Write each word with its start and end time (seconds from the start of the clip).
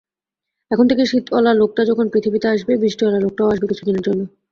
এখন 0.71 0.85
থেকে 0.87 1.03
শীতঅলা 1.05 1.51
লোকটা 1.53 1.81
যখন 1.85 2.05
পৃথিবীতে 2.13 2.47
আসবে, 2.47 2.73
বৃষ্টিঅলা 2.77 3.19
লোকটাও 3.19 3.51
আসবে 3.53 3.65
কিছুদিনের 3.71 4.05
জন্য। 4.07 4.21